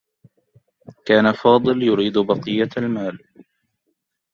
[1.05, 3.19] كان فاضل يريد بقية المال.